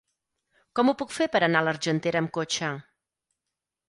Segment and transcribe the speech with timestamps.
[0.77, 2.71] Com ho puc fer per anar a l'Argentera amb cotxe?